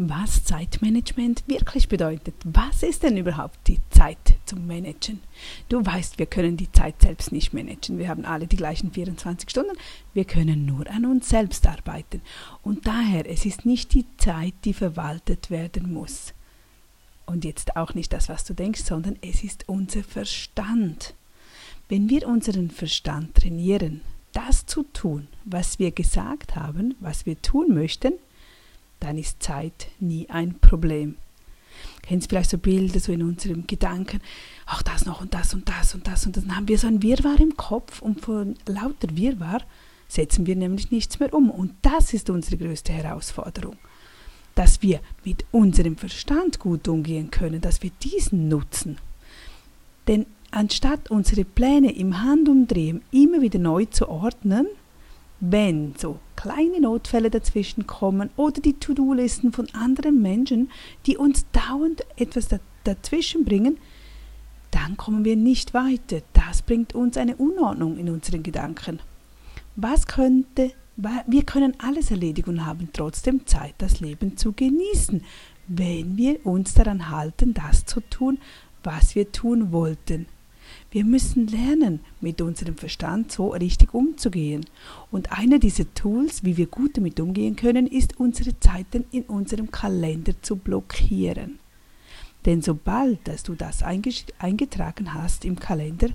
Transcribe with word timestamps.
was 0.00 0.44
Zeitmanagement 0.44 1.42
wirklich 1.48 1.88
bedeutet. 1.88 2.36
Was 2.44 2.84
ist 2.84 3.02
denn 3.02 3.16
überhaupt 3.16 3.58
die 3.66 3.80
Zeit 3.90 4.16
zum 4.44 4.64
Managen? 4.64 5.20
Du 5.68 5.84
weißt, 5.84 6.20
wir 6.20 6.26
können 6.26 6.56
die 6.56 6.70
Zeit 6.70 7.02
selbst 7.02 7.32
nicht 7.32 7.52
managen. 7.52 7.98
Wir 7.98 8.08
haben 8.08 8.24
alle 8.24 8.46
die 8.46 8.56
gleichen 8.56 8.92
24 8.92 9.50
Stunden. 9.50 9.76
Wir 10.14 10.24
können 10.24 10.66
nur 10.66 10.88
an 10.88 11.04
uns 11.04 11.28
selbst 11.28 11.66
arbeiten. 11.66 12.22
Und 12.62 12.86
daher, 12.86 13.28
es 13.28 13.44
ist 13.44 13.66
nicht 13.66 13.92
die 13.92 14.04
Zeit, 14.18 14.54
die 14.64 14.72
verwaltet 14.72 15.50
werden 15.50 15.92
muss. 15.92 16.32
Und 17.26 17.44
jetzt 17.44 17.76
auch 17.76 17.94
nicht 17.94 18.12
das, 18.12 18.28
was 18.28 18.44
du 18.44 18.54
denkst, 18.54 18.84
sondern 18.84 19.16
es 19.20 19.42
ist 19.42 19.68
unser 19.68 20.04
Verstand. 20.04 21.14
Wenn 21.88 22.08
wir 22.08 22.28
unseren 22.28 22.70
Verstand 22.70 23.34
trainieren, 23.34 24.02
das 24.32 24.64
zu 24.64 24.84
tun, 24.84 25.26
was 25.44 25.80
wir 25.80 25.90
gesagt 25.90 26.54
haben, 26.54 26.94
was 27.00 27.26
wir 27.26 27.42
tun 27.42 27.74
möchten, 27.74 28.12
dann 29.00 29.18
ist 29.18 29.42
Zeit 29.42 29.88
nie 30.00 30.28
ein 30.28 30.58
Problem. 30.60 31.16
Kennst 32.02 32.28
vielleicht 32.28 32.50
so 32.50 32.58
Bilder 32.58 33.00
so 33.00 33.12
in 33.12 33.22
unserem 33.22 33.66
Gedanken, 33.66 34.20
ach 34.66 34.82
das 34.82 35.04
noch 35.04 35.20
und 35.20 35.34
das 35.34 35.54
und 35.54 35.68
das 35.68 35.94
und 35.94 36.06
das 36.06 36.26
und 36.26 36.36
dann 36.36 36.56
haben 36.56 36.68
wir 36.68 36.78
so 36.78 36.86
ein 36.86 37.02
Wirrwarr 37.02 37.40
im 37.40 37.56
Kopf 37.56 38.00
und 38.02 38.20
von 38.20 38.54
lauter 38.66 39.08
Wirrwarr 39.14 39.62
setzen 40.08 40.46
wir 40.46 40.56
nämlich 40.56 40.90
nichts 40.90 41.20
mehr 41.20 41.32
um 41.34 41.50
und 41.50 41.74
das 41.82 42.14
ist 42.14 42.30
unsere 42.30 42.56
größte 42.56 42.92
Herausforderung, 42.92 43.76
dass 44.54 44.82
wir 44.82 45.00
mit 45.24 45.44
unserem 45.52 45.96
Verstand 45.96 46.58
gut 46.58 46.88
umgehen 46.88 47.30
können, 47.30 47.60
dass 47.60 47.82
wir 47.82 47.90
diesen 48.02 48.48
nutzen. 48.48 48.98
Denn 50.08 50.24
anstatt 50.50 51.10
unsere 51.10 51.44
Pläne 51.44 51.92
im 51.92 52.22
Handumdrehen 52.22 53.02
immer 53.12 53.42
wieder 53.42 53.58
neu 53.58 53.84
zu 53.84 54.08
ordnen, 54.08 54.66
wenn 55.40 55.94
so 55.96 56.18
kleine 56.36 56.80
Notfälle 56.80 57.30
dazwischen 57.30 57.86
kommen 57.86 58.30
oder 58.36 58.60
die 58.60 58.74
To-Do-Listen 58.74 59.52
von 59.52 59.68
anderen 59.72 60.20
Menschen, 60.20 60.70
die 61.06 61.16
uns 61.16 61.46
dauernd 61.52 62.04
etwas 62.16 62.48
dazwischen 62.84 63.44
bringen, 63.44 63.78
dann 64.70 64.96
kommen 64.96 65.24
wir 65.24 65.36
nicht 65.36 65.74
weiter. 65.74 66.20
Das 66.32 66.62
bringt 66.62 66.94
uns 66.94 67.16
eine 67.16 67.36
Unordnung 67.36 67.98
in 67.98 68.10
unseren 68.10 68.42
Gedanken. 68.42 69.00
Was 69.76 70.06
könnte, 70.06 70.72
wir 70.96 71.44
können 71.44 71.74
alles 71.78 72.10
erledigen 72.10 72.50
und 72.50 72.66
haben 72.66 72.88
trotzdem 72.92 73.46
Zeit, 73.46 73.74
das 73.78 74.00
Leben 74.00 74.36
zu 74.36 74.52
genießen, 74.52 75.24
wenn 75.68 76.16
wir 76.16 76.44
uns 76.44 76.74
daran 76.74 77.10
halten, 77.10 77.54
das 77.54 77.84
zu 77.84 78.00
tun, 78.00 78.38
was 78.82 79.14
wir 79.14 79.30
tun 79.30 79.70
wollten. 79.72 80.26
Wir 80.90 81.04
müssen 81.04 81.46
lernen, 81.46 82.00
mit 82.20 82.40
unserem 82.40 82.76
Verstand 82.76 83.30
so 83.32 83.48
richtig 83.50 83.94
umzugehen. 83.94 84.64
Und 85.10 85.32
einer 85.32 85.58
dieser 85.58 85.92
Tools, 85.94 86.44
wie 86.44 86.56
wir 86.56 86.66
gut 86.66 86.96
damit 86.96 87.20
umgehen 87.20 87.56
können, 87.56 87.86
ist 87.86 88.18
unsere 88.18 88.58
Zeiten 88.60 89.04
in 89.10 89.24
unserem 89.24 89.70
Kalender 89.70 90.32
zu 90.42 90.56
blockieren. 90.56 91.58
Denn 92.46 92.62
sobald 92.62 93.26
dass 93.26 93.42
du 93.42 93.54
das 93.54 93.82
eingetragen 93.82 95.14
hast 95.14 95.44
im 95.44 95.58
Kalender, 95.58 96.08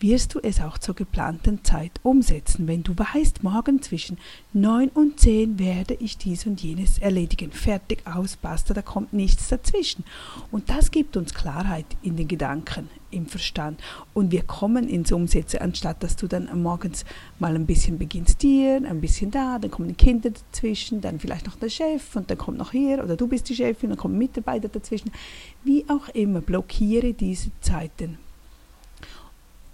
wirst 0.00 0.34
du 0.34 0.40
es 0.42 0.60
auch 0.60 0.78
zur 0.78 0.94
geplanten 0.94 1.62
Zeit 1.64 1.92
umsetzen. 2.02 2.66
Wenn 2.66 2.82
du 2.82 2.94
weißt, 2.96 3.42
morgen 3.42 3.82
zwischen 3.82 4.18
9 4.52 4.88
und 4.88 5.20
10 5.20 5.58
werde 5.58 5.94
ich 5.94 6.16
dies 6.16 6.46
und 6.46 6.62
jenes 6.62 6.98
erledigen. 6.98 7.52
Fertig, 7.52 8.06
aus, 8.06 8.36
basta, 8.36 8.74
da 8.74 8.82
kommt 8.82 9.12
nichts 9.12 9.48
dazwischen. 9.48 10.04
Und 10.50 10.70
das 10.70 10.90
gibt 10.90 11.16
uns 11.16 11.34
Klarheit 11.34 11.86
in 12.02 12.16
den 12.16 12.28
Gedanken, 12.28 12.88
im 13.10 13.26
Verstand. 13.26 13.80
Und 14.14 14.32
wir 14.32 14.42
kommen 14.42 14.88
ins 14.88 15.12
Umsetzen, 15.12 15.60
anstatt 15.60 16.02
dass 16.02 16.16
du 16.16 16.26
dann 16.26 16.48
morgens 16.62 17.04
mal 17.38 17.54
ein 17.54 17.66
bisschen 17.66 17.98
beginnst 17.98 18.42
dir, 18.42 18.76
ein 18.76 19.00
bisschen 19.00 19.30
da, 19.30 19.58
dann 19.58 19.70
kommen 19.70 19.88
die 19.88 19.94
Kinder 19.94 20.30
dazwischen, 20.30 21.00
dann 21.00 21.20
vielleicht 21.20 21.46
noch 21.46 21.56
der 21.56 21.68
Chef 21.68 22.16
und 22.16 22.30
dann 22.30 22.38
kommt 22.38 22.58
noch 22.58 22.72
hier 22.72 23.04
oder 23.04 23.16
du 23.16 23.26
bist 23.26 23.48
die 23.48 23.54
Chefin, 23.54 23.90
dann 23.90 23.98
kommen 23.98 24.16
Mitarbeiter 24.16 24.68
dazwischen. 24.68 25.10
Wie 25.62 25.84
auch 25.88 26.08
immer, 26.10 26.40
blockiere 26.40 27.12
diese 27.12 27.50
Zeiten 27.60 28.18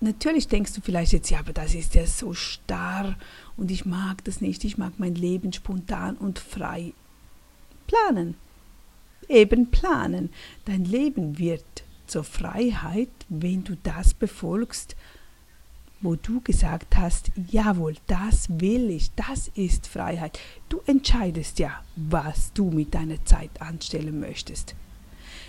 natürlich 0.00 0.48
denkst 0.48 0.72
du 0.74 0.80
vielleicht 0.80 1.12
jetzt, 1.12 1.30
ja, 1.30 1.38
aber 1.38 1.52
das 1.52 1.74
ist 1.74 1.94
ja 1.94 2.06
so 2.06 2.34
starr 2.34 3.16
und 3.56 3.70
ich 3.70 3.84
mag 3.84 4.24
das 4.24 4.40
nicht, 4.40 4.64
ich 4.64 4.78
mag 4.78 4.94
mein 4.98 5.14
Leben 5.14 5.52
spontan 5.52 6.16
und 6.16 6.38
frei 6.38 6.92
planen. 7.86 8.34
Eben 9.28 9.70
planen. 9.70 10.30
Dein 10.66 10.84
Leben 10.84 11.38
wird 11.38 11.64
zur 12.06 12.24
Freiheit, 12.24 13.08
wenn 13.28 13.64
du 13.64 13.76
das 13.82 14.14
befolgst, 14.14 14.96
wo 16.00 16.14
du 16.14 16.40
gesagt 16.40 16.96
hast, 16.96 17.32
jawohl, 17.50 17.96
das 18.06 18.48
will 18.48 18.90
ich, 18.90 19.10
das 19.14 19.48
ist 19.54 19.88
Freiheit. 19.88 20.38
Du 20.68 20.80
entscheidest 20.86 21.58
ja, 21.58 21.82
was 21.96 22.52
du 22.52 22.70
mit 22.70 22.94
deiner 22.94 23.24
Zeit 23.24 23.60
anstellen 23.60 24.20
möchtest. 24.20 24.74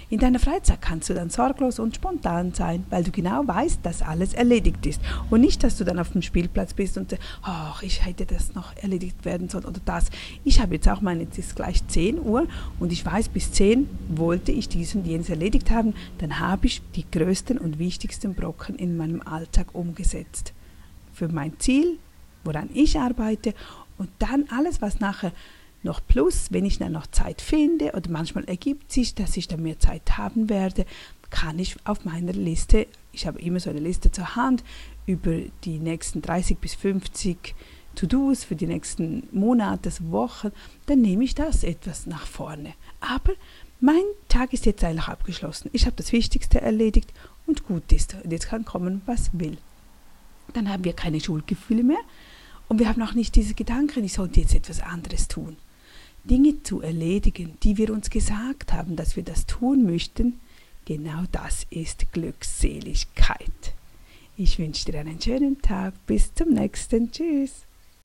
In 0.09 0.19
deiner 0.19 0.39
Freizeit 0.39 0.81
kannst 0.81 1.09
du 1.09 1.13
dann 1.13 1.29
sorglos 1.29 1.79
und 1.79 1.95
spontan 1.95 2.53
sein, 2.53 2.85
weil 2.89 3.03
du 3.03 3.11
genau 3.11 3.45
weißt, 3.45 3.81
dass 3.83 4.01
alles 4.01 4.33
erledigt 4.33 4.85
ist. 4.85 5.01
Und 5.29 5.41
nicht, 5.41 5.61
dass 5.65 5.75
du 5.75 5.83
dann 5.83 5.99
auf 5.99 6.11
dem 6.11 6.21
Spielplatz 6.21 6.73
bist 6.73 6.97
und 6.97 7.17
ach, 7.41 7.83
ich 7.83 8.05
hätte 8.05 8.25
das 8.25 8.55
noch 8.55 8.73
erledigt 8.77 9.25
werden 9.25 9.49
sollen 9.49 9.65
oder 9.65 9.81
das. 9.83 10.05
Ich 10.45 10.61
habe 10.61 10.75
jetzt 10.75 10.87
auch 10.87 11.01
meine, 11.01 11.23
jetzt 11.23 11.37
ist 11.37 11.57
gleich 11.57 11.85
10 11.85 12.21
Uhr 12.21 12.47
und 12.79 12.93
ich 12.93 13.05
weiß, 13.05 13.27
bis 13.29 13.51
10 13.51 13.89
wollte 14.07 14.53
ich 14.53 14.69
dies 14.69 14.95
und 14.95 15.05
jenes 15.05 15.29
erledigt 15.29 15.71
haben. 15.71 15.93
Dann 16.19 16.39
habe 16.39 16.67
ich 16.67 16.81
die 16.95 17.05
größten 17.11 17.57
und 17.57 17.77
wichtigsten 17.77 18.33
Brocken 18.33 18.77
in 18.77 18.95
meinem 18.95 19.21
Alltag 19.21 19.67
umgesetzt. 19.73 20.53
Für 21.11 21.27
mein 21.27 21.59
Ziel, 21.59 21.99
woran 22.45 22.69
ich 22.73 22.97
arbeite 22.97 23.53
und 23.97 24.09
dann 24.19 24.45
alles, 24.57 24.81
was 24.81 25.01
nachher 25.01 25.33
noch 25.87 26.01
plus, 26.05 26.51
wenn 26.51 26.65
ich 26.65 26.77
dann 26.77 26.91
noch 26.91 27.07
Zeit 27.07 27.41
finde 27.41 27.93
oder 27.93 28.11
manchmal 28.11 28.43
ergibt 28.43 28.91
sich, 28.91 29.15
dass 29.15 29.37
ich 29.37 29.47
dann 29.47 29.63
mehr 29.63 29.79
Zeit 29.79 30.17
haben 30.17 30.49
werde, 30.49 30.85
kann 31.29 31.57
ich 31.59 31.75
auf 31.85 32.05
meiner 32.05 32.33
Liste, 32.33 32.87
ich 33.11 33.25
habe 33.25 33.41
immer 33.41 33.59
so 33.59 33.69
eine 33.69 33.79
Liste 33.79 34.11
zur 34.11 34.35
Hand 34.35 34.63
über 35.05 35.39
die 35.63 35.79
nächsten 35.79 36.21
30 36.21 36.59
bis 36.59 36.75
50 36.75 37.55
To-Dos 37.95 38.43
für 38.43 38.55
die 38.55 38.67
nächsten 38.67 39.27
Monate, 39.31 39.91
Wochen, 40.11 40.51
dann 40.85 41.01
nehme 41.01 41.23
ich 41.23 41.33
das 41.33 41.63
etwas 41.63 42.05
nach 42.05 42.27
vorne. 42.27 42.73
Aber 42.99 43.33
mein 43.79 44.03
Tag 44.29 44.53
ist 44.53 44.65
jetzt 44.65 44.83
eigentlich 44.83 45.07
abgeschlossen. 45.07 45.69
Ich 45.73 45.85
habe 45.85 45.95
das 45.95 46.11
Wichtigste 46.11 46.61
erledigt 46.61 47.11
und 47.47 47.65
gut 47.65 47.91
ist. 47.91 48.15
Und 48.23 48.31
jetzt 48.31 48.49
kann 48.49 48.65
kommen, 48.65 49.01
was 49.05 49.31
will. 49.33 49.57
Dann 50.53 50.69
haben 50.69 50.83
wir 50.83 50.93
keine 50.93 51.19
Schuldgefühle 51.19 51.83
mehr 51.83 51.99
und 52.67 52.79
wir 52.79 52.87
haben 52.87 53.01
auch 53.01 53.13
nicht 53.13 53.35
diese 53.35 53.53
Gedanken, 53.53 54.03
ich 54.03 54.13
sollte 54.13 54.41
jetzt 54.41 54.55
etwas 54.55 54.81
anderes 54.81 55.27
tun. 55.27 55.57
Dinge 56.27 56.61
zu 56.63 56.81
erledigen, 56.81 57.57
die 57.63 57.77
wir 57.77 57.91
uns 57.91 58.09
gesagt 58.09 58.73
haben, 58.73 58.95
dass 58.95 59.15
wir 59.15 59.23
das 59.23 59.45
tun 59.45 59.85
möchten, 59.85 60.39
genau 60.85 61.23
das 61.31 61.65
ist 61.69 62.11
Glückseligkeit. 62.11 63.73
Ich 64.35 64.59
wünsche 64.59 64.91
dir 64.91 64.99
einen 64.99 65.19
schönen 65.19 65.61
Tag. 65.61 65.93
Bis 66.05 66.33
zum 66.33 66.49
nächsten. 66.49 67.11
Tschüss. 67.11 67.66